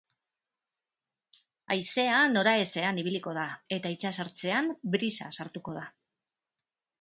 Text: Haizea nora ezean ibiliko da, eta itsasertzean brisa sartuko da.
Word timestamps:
Haizea 1.75 2.15
nora 2.31 2.53
ezean 2.61 3.01
ibiliko 3.01 3.35
da, 3.39 3.45
eta 3.77 3.93
itsasertzean 3.97 4.73
brisa 4.97 5.29
sartuko 5.39 5.77
da. 5.79 5.85